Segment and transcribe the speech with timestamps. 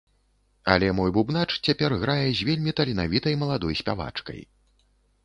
[0.75, 4.39] Але мой бубнач цяпер грае з вельмі таленавітай маладой спявачкай.